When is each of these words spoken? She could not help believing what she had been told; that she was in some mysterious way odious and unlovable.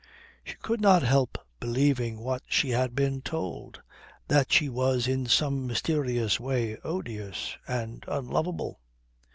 She 0.43 0.55
could 0.55 0.81
not 0.81 1.03
help 1.03 1.37
believing 1.59 2.21
what 2.21 2.41
she 2.47 2.71
had 2.71 2.95
been 2.95 3.21
told; 3.21 3.83
that 4.29 4.51
she 4.51 4.67
was 4.67 5.07
in 5.07 5.27
some 5.27 5.67
mysterious 5.67 6.39
way 6.39 6.77
odious 6.83 7.55
and 7.67 8.03
unlovable. 8.07 8.79